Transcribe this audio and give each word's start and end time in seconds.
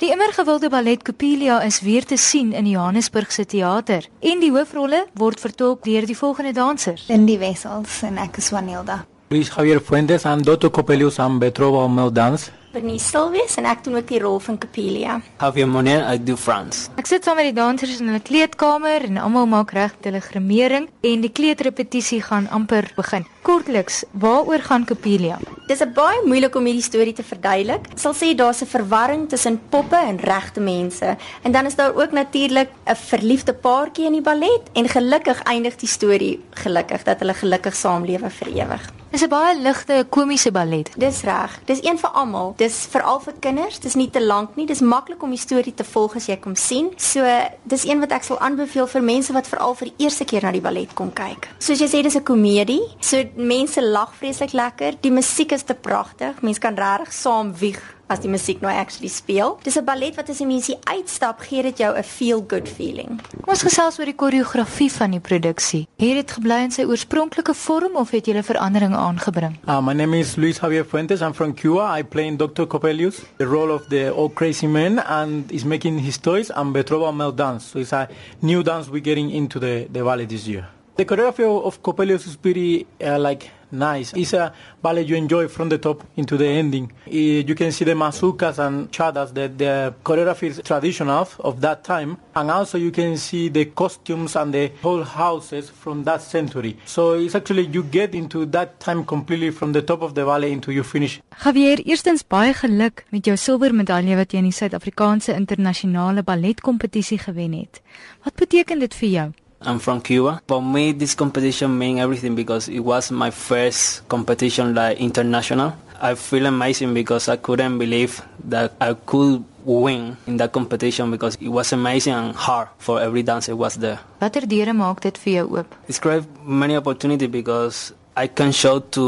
Die 0.00 0.08
immer 0.08 0.32
gewilde 0.32 0.70
ballet 0.72 1.02
Coppelia 1.04 1.58
is 1.60 1.82
weer 1.84 2.04
te 2.08 2.16
sien 2.16 2.54
in 2.56 2.64
die 2.64 2.72
Johannesburgse 2.72 3.44
teater 3.44 4.06
en 4.24 4.40
die 4.40 4.48
hoofrolle 4.48 5.02
word 5.20 5.42
vertolk 5.44 5.82
deur 5.84 6.06
die 6.08 6.16
volgende 6.16 6.54
dansers. 6.56 7.02
Lindy 7.10 7.36
Wessels 7.42 7.98
en 8.08 8.16
ek 8.16 8.38
is 8.40 8.48
Wanilda. 8.48 9.02
Luis 9.28 9.50
Javier 9.52 9.82
Fuentes 9.84 10.24
and 10.24 10.48
Dotto 10.48 10.70
Copelius 10.70 11.20
and 11.20 11.36
Betrova 11.44 11.84
Mel 11.92 12.08
Dance. 12.16 12.48
Bernice 12.72 13.10
Silvius 13.12 13.58
en 13.60 13.68
ek 13.68 13.84
doen 13.84 14.00
ook 14.00 14.08
die 14.08 14.22
rol 14.24 14.40
van 14.40 14.56
Capelia. 14.62 15.20
Javier 15.36 15.68
Monier, 15.68 16.08
I 16.08 16.16
do 16.16 16.38
France. 16.40 16.88
Ek 16.96 17.04
sit 17.10 17.28
saam 17.28 17.36
met 17.36 17.50
die 17.50 17.56
dansers 17.60 18.00
in 18.00 18.08
hulle 18.08 18.24
kleedkamer 18.24 19.04
en 19.04 19.20
almal 19.20 19.52
maak 19.52 19.76
reg 19.76 19.92
met 19.98 20.08
hulle 20.08 20.24
gremering 20.24 20.88
en 21.04 21.28
die 21.28 21.34
kleedrepetisie 21.34 22.22
gaan 22.24 22.48
amper 22.48 22.88
begin. 22.96 23.28
Kortliks, 23.44 24.06
waaroor 24.16 24.64
gaan 24.64 24.88
Capelia? 24.88 25.36
Dis 25.70 25.82
'n 25.82 25.92
baie 25.94 26.22
moeilik 26.26 26.56
om 26.58 26.64
hierdie 26.66 26.82
storie 26.82 27.12
te 27.14 27.22
verduidelik. 27.22 27.84
Ek 27.92 28.00
sal 28.02 28.14
sê 28.20 28.34
daar's 28.34 28.62
'n 28.62 28.66
verwarring 28.66 29.28
tussen 29.28 29.60
poppe 29.70 29.96
en 29.96 30.18
regte 30.18 30.60
mense. 30.60 31.16
En 31.42 31.52
dan 31.52 31.66
is 31.66 31.76
daar 31.76 31.94
ook 31.94 32.10
natuurlik 32.10 32.70
'n 32.86 32.96
verliefde 32.96 33.54
paartjie 33.54 34.06
in 34.06 34.12
die 34.12 34.28
ballet 34.30 34.62
en 34.72 34.88
gelukkig 34.88 35.42
eindig 35.42 35.76
die 35.76 35.88
storie 35.88 36.42
gelukkig 36.50 37.02
dat 37.02 37.18
hulle 37.18 37.34
gelukkig 37.34 37.74
saamlewe 37.76 38.30
vir 38.30 38.48
ewig. 38.48 38.99
Dis 39.10 39.22
'n 39.22 39.28
baie 39.28 39.58
ligte 39.58 40.06
komiese 40.08 40.52
ballet. 40.52 40.90
Dis 40.96 41.22
reg. 41.22 41.58
Dis 41.64 41.82
een 41.82 41.98
vir 41.98 42.10
almal. 42.10 42.54
Dis 42.56 42.86
veral 42.90 43.20
vir 43.20 43.34
kinders. 43.40 43.78
Dis 43.78 43.94
nie 43.94 44.10
te 44.10 44.22
lank 44.22 44.56
nie. 44.56 44.66
Dis 44.66 44.80
maklik 44.80 45.22
om 45.22 45.30
die 45.30 45.38
storie 45.38 45.74
te 45.74 45.84
volg 45.84 46.14
as 46.16 46.26
jy 46.26 46.36
kom 46.36 46.54
sien. 46.54 46.90
So 46.96 47.26
dis 47.62 47.84
een 47.84 48.00
wat 48.00 48.12
ek 48.12 48.22
sal 48.22 48.38
aanbeveel 48.38 48.86
vir 48.86 49.02
mense 49.02 49.32
wat 49.32 49.46
veral 49.46 49.74
vir 49.74 49.88
die 49.88 50.04
eerste 50.04 50.24
keer 50.24 50.42
na 50.42 50.52
die 50.52 50.60
ballet 50.60 50.94
kom 50.94 51.12
kyk. 51.12 51.48
Soos 51.58 51.78
jy 51.80 51.86
sê, 51.86 52.02
dis 52.02 52.14
'n 52.16 52.22
komedie. 52.22 52.82
So 53.00 53.24
mense 53.34 53.82
lag 53.82 54.14
vreeslik 54.14 54.52
lekker. 54.52 54.94
Die 55.00 55.10
musiek 55.10 55.52
is 55.52 55.62
te 55.62 55.74
pragtig. 55.74 56.42
Mense 56.42 56.60
kan 56.60 56.76
regtig 56.76 57.12
saam 57.12 57.54
wieg 57.54 57.99
as 58.10 58.20
die 58.24 58.30
musiek 58.30 58.60
nou 58.64 58.70
actually 58.72 59.08
speel. 59.08 59.56
Dis 59.62 59.78
'n 59.78 59.84
ballet 59.84 60.16
wat 60.16 60.28
as 60.28 60.40
'n 60.40 60.46
mensie 60.46 60.76
uitstap, 60.84 61.40
gee 61.40 61.62
dit 61.62 61.78
jou 61.78 61.96
'n 61.96 62.02
feel 62.02 62.44
good 62.46 62.68
feeling. 62.68 63.20
Kom 63.42 63.54
ons 63.54 63.62
gesels 63.62 63.98
oor 63.98 64.04
die 64.04 64.14
koreografie 64.14 64.92
van 64.92 65.10
die 65.10 65.20
produksie. 65.20 65.86
Het 65.96 66.14
dit 66.14 66.30
gebly 66.30 66.62
in 66.62 66.70
sy 66.70 66.82
oorspronklike 66.82 67.54
vorm 67.54 67.96
of 67.96 68.10
het 68.10 68.26
jy 68.26 68.42
veranderinge 68.42 68.96
aangebring? 68.96 69.56
Uh, 69.68 69.80
my 69.80 69.92
name 69.92 70.18
is 70.18 70.36
Luis 70.36 70.58
Javier 70.58 70.84
Fuentes. 70.84 71.20
I'm 71.20 71.34
from 71.34 71.54
Cuba. 71.54 71.98
I 71.98 72.02
play 72.02 72.26
in 72.26 72.36
Dr. 72.36 72.66
Copelius, 72.66 73.22
the 73.36 73.46
role 73.46 73.72
of 73.72 73.86
the 73.88 74.12
old 74.12 74.34
crazy 74.34 74.66
man, 74.66 74.98
and 74.98 75.52
is 75.52 75.64
making 75.64 75.98
his 75.98 76.18
toys 76.18 76.50
and 76.50 76.74
Betrova 76.74 77.12
Mel 77.12 77.32
Dance. 77.32 77.64
So 77.72 77.78
it's 77.78 77.92
a 77.92 78.08
new 78.40 78.62
dance 78.62 78.90
we're 78.90 79.00
getting 79.02 79.30
into 79.30 79.58
the, 79.58 79.86
the 79.92 80.02
ballet 80.02 80.26
this 80.26 80.46
year. 80.46 80.68
The 80.96 81.04
choreography 81.04 81.44
of 81.44 81.82
Copelius 81.82 82.26
is 82.26 82.36
pretty 82.36 82.86
uh, 83.00 83.18
like 83.18 83.50
nice. 83.72 84.12
It's 84.14 84.32
a 84.32 84.52
ballet 84.82 85.02
you 85.02 85.16
enjoy 85.16 85.48
from 85.48 85.68
the 85.68 85.78
top 85.78 86.04
into 86.16 86.36
the 86.36 86.46
ending. 86.46 86.92
Uh, 87.06 87.10
you 87.10 87.54
can 87.54 87.72
see 87.72 87.84
the 87.84 87.92
masukas 87.92 88.58
and 88.58 88.90
chadas, 88.90 89.34
the, 89.34 89.48
the 89.48 89.94
choreography 90.04 90.48
is 90.48 90.60
traditional 90.64 91.28
of 91.40 91.60
that 91.60 91.84
time. 91.84 92.18
And 92.34 92.50
also 92.50 92.78
you 92.78 92.90
can 92.90 93.16
see 93.16 93.48
the 93.48 93.66
costumes 93.66 94.36
and 94.36 94.54
the 94.54 94.72
whole 94.82 95.04
houses 95.04 95.70
from 95.70 96.04
that 96.04 96.22
century. 96.22 96.76
So 96.84 97.14
it's 97.14 97.34
actually, 97.34 97.66
you 97.66 97.82
get 97.82 98.14
into 98.14 98.46
that 98.46 98.80
time 98.80 99.04
completely 99.04 99.50
from 99.50 99.72
the 99.72 99.82
top 99.82 100.02
of 100.02 100.14
the 100.14 100.24
ballet 100.24 100.52
into 100.52 100.72
you 100.72 100.82
finish. 100.82 101.20
Javier, 101.44 101.80
eerstens 101.86 102.22
baie 102.26 102.54
geluk 102.54 103.04
met 103.10 103.26
jou 103.26 103.36
silwermedalje 103.36 104.16
wat 104.16 104.32
jy 104.32 104.42
in 104.42 104.50
die 104.50 104.56
Suid-Afrikaanse 104.56 105.34
internasionale 105.34 106.22
balletkompetisie 106.22 107.18
gewen 107.18 107.52
het. 107.58 107.82
Wat 108.24 108.34
beteken 108.34 108.78
dit 108.78 108.94
vir 108.94 109.08
jou? 109.08 109.28
I'm 109.62 109.78
from 109.78 110.00
Cuba. 110.00 110.40
For 110.48 110.62
me, 110.62 110.92
this 110.92 111.14
competition 111.14 111.76
meant 111.76 111.98
everything 111.98 112.34
because 112.34 112.68
it 112.68 112.80
was 112.80 113.10
my 113.10 113.30
first 113.30 114.08
competition 114.08 114.74
like 114.74 114.98
international. 114.98 115.74
I 116.00 116.14
feel 116.14 116.46
amazing 116.46 116.94
because 116.94 117.28
I 117.28 117.36
couldn't 117.36 117.76
believe 117.78 118.22
that 118.48 118.72
I 118.80 118.94
could 118.94 119.44
win 119.64 120.16
in 120.26 120.38
that 120.38 120.52
competition 120.52 121.10
because 121.10 121.36
it 121.40 121.48
was 121.48 121.72
amazing 121.74 122.14
and 122.14 122.34
hard 122.34 122.68
for 122.78 123.00
every 123.02 123.22
dancer 123.22 123.54
was 123.54 123.76
there. 123.76 124.00
Watter 124.20 124.46
deure 124.48 124.72
maak 124.72 125.02
dit 125.04 125.18
vir 125.20 125.42
jou 125.42 125.58
oop? 125.58 125.74
It's 125.88 126.00
great 126.00 126.24
many 126.46 126.76
opportunity 126.76 127.26
because 127.26 127.92
I 128.22 128.28
can 128.28 128.52
show 128.52 128.80
to 128.80 129.04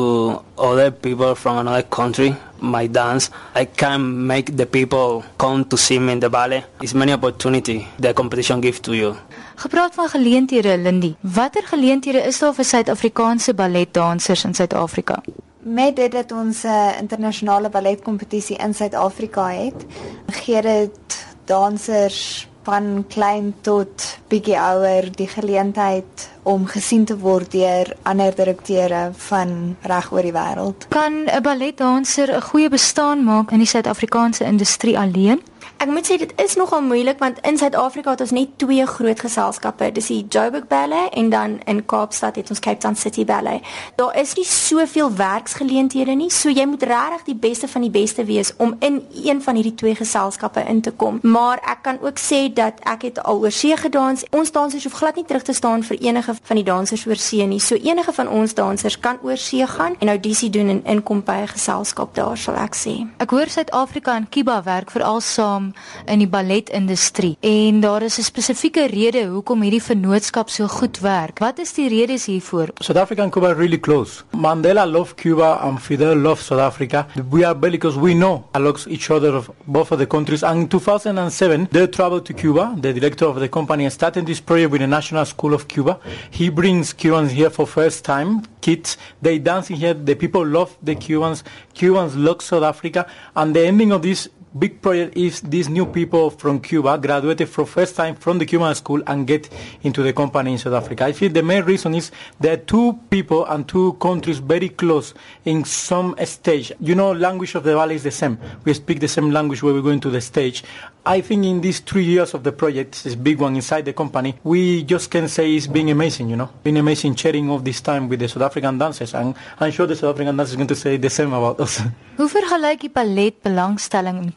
other 0.57 0.91
people 0.91 1.35
from 1.35 1.59
another 1.59 1.83
country 1.83 2.35
my 2.63 2.87
dance. 2.87 3.31
I 3.55 3.67
can 3.67 4.27
make 4.27 4.57
the 4.57 4.65
people 4.67 5.23
come 5.37 5.65
to 5.67 5.77
see 5.77 5.99
me 5.99 6.13
in 6.13 6.21
the 6.21 6.31
ballet. 6.31 6.65
It's 6.81 6.95
many 6.95 7.13
opportunity 7.13 7.87
the 7.99 8.15
competition 8.15 8.61
gives 8.61 8.81
to 8.81 8.95
you. 8.95 9.15
Gepraat 9.57 9.95
van 9.95 10.09
geleenthede, 10.09 10.79
Lindy. 10.79 11.15
Watter 11.21 11.63
geleenthede 11.63 12.19
is 12.19 12.39
daar 12.39 12.55
vir 12.55 12.65
Suid-Afrikaanse 12.65 13.55
balletdansers 13.55 14.45
in 14.45 14.55
Suid-Afrika? 14.55 15.21
Met 15.59 15.97
dit 15.97 16.13
dat 16.13 16.33
ons 16.33 16.63
'n 16.63 16.67
uh, 16.67 17.01
internasionale 17.01 17.69
balletkompetisie 17.69 18.57
in 18.57 18.75
Suid-Afrika 18.75 19.49
het, 19.51 19.85
gee 20.27 20.63
dit 20.63 21.27
dansers 21.45 22.49
van 22.63 23.05
klein 23.09 23.55
tot 23.61 24.19
bietjie 24.29 24.59
ouer 24.59 25.11
die 25.17 25.29
geleentheid 25.29 26.32
om 26.43 26.67
gesien 26.67 27.05
te 27.05 27.19
word 27.19 27.51
deur 27.53 27.97
ander 28.03 28.35
direkteure 28.35 29.11
van 29.29 29.77
reg 29.83 30.13
oor 30.13 30.23
die 30.23 30.35
wêreld. 30.35 30.89
Kan 30.89 31.25
'n 31.27 31.43
balletdanser 31.43 32.35
'n 32.37 32.43
goeie 32.43 32.69
bestaan 32.69 33.25
maak 33.25 33.51
in 33.51 33.59
die 33.59 33.67
Suid-Afrikaanse 33.67 34.45
industrie 34.45 34.99
alleen? 34.99 35.41
Ek 35.83 35.91
moet 35.91 36.07
sê 36.07 36.15
dit 36.15 36.31
is 36.39 36.55
nogal 36.55 36.83
moeilik 36.87 37.19
want 37.19 37.41
in 37.43 37.57
Suid-Afrika 37.59 38.13
het 38.15 38.21
ons 38.23 38.31
net 38.31 38.51
twee 38.57 38.85
groot 38.87 39.21
geselskappe. 39.21 39.89
Dis 39.93 40.07
die 40.13 40.21
Joburg 40.29 40.69
Ballet 40.71 41.11
en 41.19 41.31
dan 41.31 41.57
in 41.67 41.81
Kaapstad 41.91 42.37
het 42.39 42.51
ons 42.55 42.61
Cape 42.63 42.79
Town 42.79 42.95
City 42.95 43.25
Ballet. 43.27 43.67
Daar 43.97 44.15
is 44.21 44.35
nie 44.39 44.45
soveel 44.47 45.11
werksgeleenthede 45.17 46.15
nie, 46.15 46.31
so 46.31 46.53
jy 46.55 46.67
moet 46.71 46.87
regtig 46.87 47.25
die 47.33 47.35
beste 47.35 47.69
van 47.69 47.83
die 47.83 47.91
beste 47.91 48.25
wees 48.25 48.53
om 48.63 48.77
in 48.79 49.01
een 49.25 49.43
van 49.43 49.59
hierdie 49.59 49.75
twee 49.75 49.95
geselskappe 49.99 50.63
in 50.71 50.81
te 50.87 50.93
kom. 50.95 51.19
Maar 51.23 51.59
ek 51.67 51.83
kan 51.83 51.99
ook 52.03 52.23
sê 52.23 52.45
dat 52.55 52.79
ek 52.87 53.03
het 53.03 53.23
al 53.23 53.43
oor 53.43 53.51
see 53.51 53.77
gedans. 53.77 54.23
Ons 54.31 54.55
dansers 54.55 54.87
hoef 54.87 55.01
glad 55.03 55.19
nie 55.19 55.27
terug 55.27 55.43
te 55.43 55.53
staan 55.53 55.83
vir 55.83 55.99
enige 55.99 56.32
van 56.43 56.57
die 56.57 56.65
dansers 56.65 57.07
oor 57.07 57.17
see 57.17 57.47
nie. 57.47 57.61
So 57.61 57.75
enige 57.75 58.13
van 58.13 58.29
ons 58.29 58.55
dansers 58.55 58.99
kan 59.01 59.19
oor 59.23 59.37
see 59.37 59.67
gaan 59.67 59.97
en 59.99 60.09
audisie 60.09 60.51
doen 60.51 60.69
en 60.69 60.83
inkom 60.85 61.23
by 61.25 61.43
'n 61.43 61.49
geselskap 61.49 62.15
daar 62.15 62.37
sal 62.37 62.55
ek 62.55 62.75
sê. 62.75 63.07
Ek 63.19 63.31
hoor 63.31 63.47
Suid-Afrika 63.49 64.17
en 64.17 64.29
Kuba 64.29 64.63
werk 64.63 64.91
veral 64.91 65.21
saam 65.21 65.73
in 66.07 66.19
die 66.19 66.29
balletindustrie 66.29 67.37
en 67.41 67.81
daar 67.81 68.03
is 68.03 68.19
'n 68.19 68.23
spesifieke 68.23 68.87
rede 68.87 69.27
hoekom 69.27 69.63
hierdie 69.63 69.83
vennootskap 69.83 70.51
so 70.51 70.67
goed 70.67 71.01
werk. 71.01 71.39
Wat 71.39 71.59
is 71.59 71.73
die 71.73 71.89
redes 71.89 72.27
hiervoor? 72.27 72.69
South 72.81 72.99
Africa 72.99 73.23
and 73.23 73.33
Cuba 73.33 73.49
are 73.49 73.59
really 73.59 73.81
close. 73.81 74.23
Mandela 74.37 74.85
loved 74.87 75.17
Cuba 75.17 75.61
and 75.63 75.81
Fidel 75.81 76.17
loved 76.17 76.43
South 76.43 76.61
Africa. 76.61 77.07
We 77.31 77.45
are 77.45 77.55
because 77.55 77.99
we 77.99 78.15
know 78.15 78.45
a 78.53 78.59
lot 78.59 78.73
each 78.87 79.11
other 79.11 79.35
of 79.35 79.51
both 79.67 79.93
of 79.93 79.99
the 79.99 80.07
countries. 80.07 80.43
And 80.43 80.63
in 80.63 80.69
2007, 80.69 81.69
they 81.71 81.87
traveled 81.87 82.25
to 82.27 82.33
Cuba. 82.33 82.75
The 82.81 82.93
director 82.93 83.27
of 83.27 83.41
the 83.41 83.49
company 83.49 83.89
started 83.91 84.27
this 84.27 84.41
project 84.41 84.71
with 84.71 84.81
the 84.81 84.87
National 84.87 85.25
School 85.25 85.55
of 85.55 85.69
Cuba. 85.69 85.99
He 86.31 86.49
brings 86.49 86.93
Cubans 86.93 87.33
here 87.33 87.51
for 87.51 87.67
first 87.67 88.05
time. 88.05 88.47
Kids, 88.61 88.97
they 89.21 89.39
dancing 89.39 89.77
here. 89.77 89.95
The 89.95 90.15
people 90.15 90.47
love 90.47 90.77
the 90.83 90.95
Cubans. 90.95 91.45
Cubans 91.75 92.17
love 92.17 92.43
South 92.43 92.63
Africa. 92.63 93.07
And 93.35 93.55
the 93.55 93.67
ending 93.67 93.93
of 93.93 94.03
this 94.03 94.29
big 94.59 94.83
project 94.83 95.17
is 95.17 95.41
these 95.41 95.69
new 95.69 95.87
people 95.87 96.31
from 96.31 96.61
Cuba 96.61 96.99
graduated 96.99 97.49
for 97.49 97.67
first 97.67 97.97
time 97.97 98.15
from 98.15 98.39
the 98.39 98.47
Cuban 98.47 98.75
school 98.75 99.03
and 99.07 99.27
get 99.27 99.49
into 99.83 100.03
the 100.03 100.13
company 100.13 100.53
in 100.53 100.59
South 100.59 100.75
Africa. 100.75 101.05
I 101.05 101.13
feel 101.13 101.31
the 101.31 101.43
main 101.43 101.65
reason 101.65 101.95
is 101.95 102.11
that 102.41 102.67
two 102.67 102.99
people 103.11 103.45
and 103.47 103.67
two 103.67 103.95
countries 103.95 104.39
very 104.39 104.69
close 104.69 105.15
in 105.45 105.65
some 105.65 106.15
stage. 106.25 106.73
You 106.81 106.95
know, 106.95 107.13
language 107.13 107.55
of 107.55 107.65
the 107.65 107.75
valley 107.75 107.95
is 107.95 108.03
the 108.03 108.11
same. 108.11 108.39
We 108.65 108.75
speak 108.75 109.01
the 109.01 109.09
same 109.09 109.31
language 109.31 109.63
when 109.63 109.75
we 109.75 109.83
go 109.83 109.89
into 109.89 110.11
the 110.11 110.21
stage. 110.21 110.63
I 111.05 111.21
think 111.21 111.45
in 111.45 111.61
these 111.61 111.81
three 111.81 112.05
years 112.05 112.33
of 112.33 112.45
the 112.45 112.53
project, 112.53 113.03
this 113.03 113.17
big 113.17 113.41
one 113.41 113.57
inside 113.57 113.87
the 113.87 113.93
company, 113.93 114.37
we 114.45 114.85
just 114.85 115.11
can 115.11 115.27
say 115.27 115.53
it's 115.53 115.67
been 115.67 115.89
amazing, 115.89 116.31
you 116.31 116.37
know, 116.37 116.49
been 116.63 116.77
amazing 116.77 117.17
sharing 117.17 117.51
all 117.51 117.59
this 117.59 117.81
time 117.81 118.09
with 118.09 118.21
the 118.21 118.29
South 118.29 118.45
African 118.45 118.79
dancers. 118.79 119.13
And 119.13 119.35
I'm 119.59 119.73
sure 119.73 119.87
the 119.89 119.97
South 119.97 120.15
African 120.15 120.37
dancers 120.37 120.55
are 120.55 120.59
going 120.59 120.69
to 120.69 120.77
say 120.77 120.99
the 120.99 121.11
same 121.11 121.33
about 121.33 121.59
us. 121.59 121.83
Hoe 122.19 122.29
vergelyk 122.29 122.83
die 122.83 122.91
ballet 122.93 123.33
belangstelling 123.43 124.19
in 124.23 124.33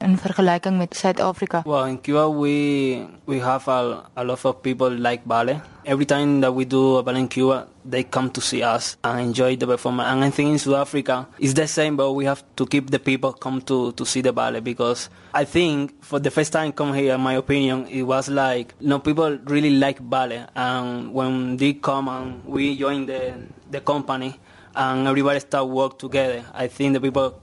in 0.00 0.16
vergelyking 0.16 0.78
met 0.78 0.94
Suid-Afrika? 0.94 1.64
Well, 1.66 1.84
in 1.84 1.98
Cuba 1.98 2.28
we 2.30 3.06
we 3.26 3.38
have 3.40 3.68
a, 3.68 4.08
a 4.16 4.24
lot 4.24 4.44
of 4.44 4.62
people 4.62 4.88
like 4.90 5.26
ballet. 5.26 5.60
Every 5.84 6.06
time 6.06 6.40
that 6.40 6.54
we 6.54 6.64
do 6.64 6.96
a 6.96 7.02
ballet 7.02 7.20
in 7.20 7.28
Cuba, 7.28 7.66
they 7.84 8.04
come 8.04 8.30
to 8.30 8.40
see 8.40 8.62
us 8.62 8.96
and 9.04 9.20
enjoy 9.20 9.56
the 9.56 9.66
performance. 9.66 10.08
And 10.08 10.24
I 10.24 10.30
think 10.30 10.52
in 10.52 10.58
South 10.58 10.76
Africa 10.76 11.26
it's 11.38 11.52
the 11.52 11.66
same, 11.66 11.96
but 11.96 12.12
we 12.12 12.24
have 12.24 12.42
to 12.56 12.66
keep 12.66 12.90
the 12.90 12.98
people 12.98 13.32
come 13.32 13.60
to 13.62 13.92
to 13.92 14.06
see 14.06 14.22
the 14.22 14.32
ballet 14.32 14.60
because 14.60 15.10
I 15.34 15.44
think 15.44 16.02
for 16.02 16.18
the 16.18 16.30
first 16.30 16.52
time 16.52 16.72
come 16.72 16.94
here, 16.94 17.14
in 17.14 17.20
my 17.20 17.34
opinion, 17.34 17.86
it 17.88 18.02
was 18.04 18.28
like 18.28 18.74
you 18.80 18.88
know 18.88 19.00
people 19.00 19.36
really 19.44 19.76
like 19.76 19.98
ballet, 20.00 20.46
and 20.56 21.12
when 21.12 21.56
they 21.58 21.74
come 21.74 22.08
and 22.08 22.44
we 22.46 22.76
join 22.78 23.06
the 23.06 23.34
the 23.70 23.80
company 23.80 24.34
and 24.74 25.06
everybody 25.06 25.40
start 25.40 25.68
work 25.68 25.98
together, 25.98 26.44
I 26.54 26.68
think 26.68 26.94
the 26.94 27.00
people 27.00 27.34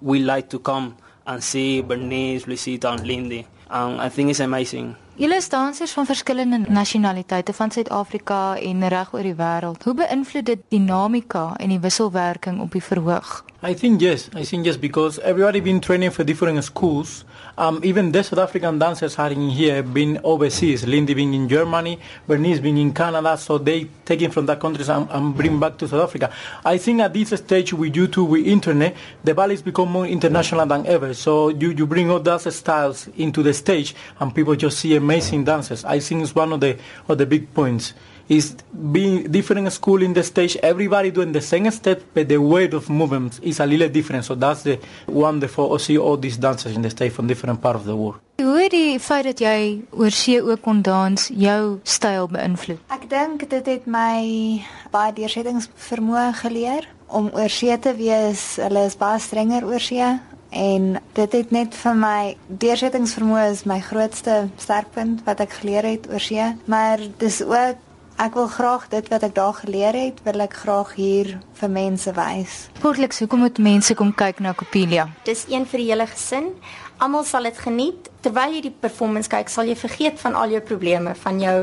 will 0.00 0.22
like 0.22 0.48
to 0.50 0.58
come 0.58 0.96
and 1.28 1.44
see 1.44 1.82
Bernice, 1.82 2.46
Luisita, 2.46 2.92
and 2.96 3.06
Lindy. 3.06 3.46
And 3.70 4.00
I 4.00 4.08
think 4.08 4.30
it's 4.30 4.40
amazing 4.40 4.96
Julle 5.18 5.34
is 5.34 5.48
dansers 5.48 5.90
van 5.92 6.06
verskillende 6.06 6.60
nasionaliteite 6.68 7.52
van 7.52 7.70
Suid-Afrika 7.70 8.56
en 8.56 8.88
reg 8.88 9.10
oor 9.12 9.26
die 9.26 9.34
wêreld. 9.34 9.82
Hoe 9.82 9.94
beïnvloed 9.98 10.46
dit 10.46 10.62
dinamika 10.70 11.56
en 11.58 11.74
die 11.74 11.80
wisselwerking 11.82 12.60
op 12.62 12.78
die 12.78 12.82
verhoog? 12.82 13.40
I 13.60 13.74
think 13.74 14.00
yes. 14.00 14.28
I 14.36 14.44
think 14.44 14.66
yes 14.66 14.76
because 14.76 15.18
everybody 15.18 15.60
been 15.60 15.80
training 15.80 16.12
for 16.12 16.22
different 16.22 16.62
schools. 16.62 17.24
Um, 17.56 17.80
even 17.82 18.12
the 18.12 18.22
South 18.22 18.38
African 18.38 18.78
dancers 18.78 19.18
are 19.18 19.32
in 19.32 19.50
here 19.50 19.82
been 19.82 20.20
overseas. 20.22 20.86
Lindy 20.86 21.14
being 21.14 21.34
in 21.34 21.48
Germany, 21.48 21.98
Bernice 22.28 22.60
being 22.60 22.78
in 22.78 22.92
Canada. 22.92 23.36
So 23.36 23.58
they 23.58 23.88
taking 24.04 24.30
from 24.30 24.46
that 24.46 24.60
countries 24.60 24.88
and, 24.88 25.08
and 25.10 25.36
bring 25.36 25.58
back 25.58 25.76
to 25.78 25.88
South 25.88 26.02
Africa. 26.04 26.30
I 26.64 26.78
think 26.78 27.00
at 27.00 27.12
this 27.12 27.30
stage 27.30 27.72
with 27.72 27.94
YouTube, 27.94 28.28
with 28.28 28.46
internet, 28.46 28.94
the 29.24 29.34
ballet's 29.34 29.62
become 29.62 29.90
more 29.90 30.06
international 30.06 30.64
than 30.64 30.86
ever. 30.86 31.12
So 31.12 31.48
you, 31.48 31.70
you 31.70 31.84
bring 31.84 32.12
all 32.12 32.20
those 32.20 32.54
styles 32.54 33.08
into 33.16 33.42
the 33.42 33.52
stage 33.52 33.92
and 34.20 34.32
people 34.32 34.54
just 34.54 34.78
see 34.78 34.94
amazing 35.08 35.44
dances. 35.44 35.84
I 35.84 36.00
think 36.00 36.22
it's 36.22 36.34
one 36.34 36.52
of 36.52 36.60
the 36.60 36.76
of 37.08 37.16
the 37.16 37.26
big 37.26 37.54
points. 37.54 37.94
is 38.28 38.56
being 38.92 39.24
different 39.30 39.72
school 39.72 40.02
in 40.02 40.12
the 40.12 40.22
stage, 40.22 40.56
everybody 40.62 41.10
doing 41.10 41.32
the 41.32 41.40
same 41.40 41.70
step, 41.70 42.02
but 42.14 42.28
the 42.28 42.36
weight 42.36 42.74
of 42.74 42.88
movements 42.90 43.38
is 43.42 43.60
a 43.60 43.66
little 43.66 43.88
different. 43.88 44.24
So 44.24 44.34
that's 44.34 44.62
the 44.62 44.78
wonderful 45.06 45.70
to 45.70 45.78
see 45.82 45.96
all 45.98 46.16
these 46.16 46.36
dancers 46.36 46.76
in 46.76 46.82
the 46.82 46.90
stage 46.90 47.12
from 47.12 47.26
different 47.26 47.62
part 47.62 47.76
of 47.76 47.84
the 47.84 47.96
world. 47.96 48.20
Hoe 48.38 48.60
het 48.60 48.70
die 48.70 49.00
feit 49.02 49.24
dat 49.24 49.40
jy 49.42 49.80
oor 49.90 50.12
see 50.14 50.38
ook 50.42 50.60
kon 50.62 50.82
dans 50.82 51.30
jou 51.34 51.80
styl 51.82 52.28
beïnvloed? 52.30 52.78
Ek 52.94 53.08
dink 53.10 53.48
dit 53.50 53.66
het 53.66 53.88
my 53.90 54.60
baie 54.92 55.14
deursettingsvermoë 55.16 56.28
geleer 56.44 56.86
om 57.08 57.32
oor 57.34 57.50
see 57.50 57.74
te 57.82 57.96
wees. 57.98 58.44
Hulle 58.62 58.84
is 58.86 58.98
baie 59.00 59.18
strenger 59.18 59.66
oor 59.66 59.82
see 59.82 60.04
en 60.50 60.98
dit 61.12 61.32
het 61.32 61.50
net 61.50 61.74
vir 61.74 61.94
my 61.94 62.36
deursettingsvermoë 62.48 63.50
is 63.50 63.64
my 63.64 63.80
grootste 63.80 64.48
sterkpunt 64.56 65.24
wat 65.26 65.40
ek 65.40 65.60
geleer 65.60 65.84
het 65.84 66.08
oor 66.10 66.20
see, 66.20 66.46
maar 66.66 67.02
dis 67.18 67.42
ook 67.42 67.84
Ek 68.18 68.34
wil 68.34 68.48
graag 68.50 68.88
dit 68.90 69.08
wat 69.12 69.22
ek 69.22 69.34
daar 69.36 69.54
geleer 69.54 69.94
het, 69.94 70.16
wil 70.26 70.42
ek 70.42 70.56
graag 70.64 70.88
hier 70.98 71.28
vir 71.60 71.70
mense 71.70 72.10
wys. 72.16 72.56
Kortliks, 72.82 73.20
hoekom 73.22 73.44
moet 73.46 73.60
mense 73.62 73.94
kom 73.94 74.10
kyk 74.10 74.42
na 74.42 74.56
Copelia? 74.58 75.04
Dis 75.22 75.44
een 75.46 75.68
vir 75.70 75.84
die 75.84 75.86
hele 75.92 76.08
gesin. 76.10 76.50
Almal 76.98 77.22
sal 77.22 77.46
dit 77.46 77.62
geniet. 77.62 78.10
Terwyl 78.26 78.56
jy 78.58 78.64
die 78.66 78.74
performance 78.74 79.30
kyk, 79.30 79.46
sal 79.54 79.70
jy 79.70 79.78
vergeet 79.78 80.18
van 80.18 80.34
al 80.34 80.50
jou 80.50 80.64
probleme, 80.66 81.14
van 81.14 81.38
jou 81.38 81.56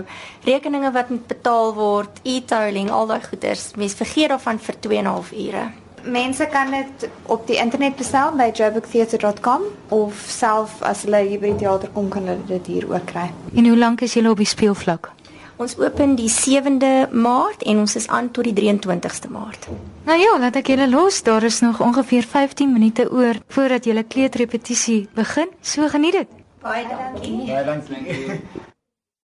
rekeninge 0.48 0.96
wat 0.96 1.12
moet 1.12 1.28
betaal 1.28 1.76
word, 1.76 2.24
e-tolling, 2.24 2.88
al 2.88 3.12
daai 3.12 3.26
goeders. 3.28 3.74
Mens 3.76 4.00
vergeet 4.00 4.32
daarvan 4.32 4.64
vir 4.64 4.80
2 4.88 5.02
en 5.02 5.04
'n 5.04 5.12
half 5.12 5.36
ure. 5.36 5.66
Mense 6.06 6.46
kan 6.52 6.72
dit 6.72 7.10
op 7.24 7.48
die 7.48 7.58
internet 7.58 7.96
bestel 7.96 8.36
by 8.38 8.52
joburgtheatre.com 8.54 9.62
of 9.90 10.26
self 10.30 10.82
as 10.86 11.02
hulle 11.08 11.24
hier 11.26 11.42
by 11.42 11.54
die 11.56 11.64
teater 11.66 11.90
kom 11.94 12.10
kan 12.14 12.28
hulle 12.30 12.46
dit 12.50 12.68
hier 12.70 12.86
ook 12.92 13.08
kry. 13.10 13.32
En 13.56 13.66
hoe 13.66 13.78
lank 13.78 14.02
is 14.06 14.14
julle 14.14 14.30
op 14.30 14.42
die 14.42 14.50
speelvlak? 14.50 15.12
Ons 15.58 15.78
open 15.80 16.18
die 16.20 16.30
7de 16.30 17.08
Maart 17.16 17.64
en 17.64 17.80
ons 17.86 17.96
is 17.96 18.08
aan 18.12 18.28
tot 18.36 18.44
die 18.44 18.54
23ste 18.54 19.32
Maart. 19.32 19.70
Nou 20.06 20.20
ja, 20.20 20.36
laat 20.40 20.60
ek 20.60 20.74
julle 20.74 20.90
los. 20.92 21.22
Daar 21.24 21.48
is 21.48 21.62
nog 21.64 21.80
ongeveer 21.82 22.28
15 22.28 22.74
minute 22.76 23.08
oor 23.12 23.40
voordat 23.48 23.88
julle 23.88 24.04
kleutrepetisie 24.04 25.08
begin. 25.16 25.50
So 25.62 25.88
geniet 25.88 26.20
dit. 26.20 26.38
Baie 26.62 26.86
dankie. 26.92 27.46
Baie 27.48 27.66
dankie. 27.66 28.74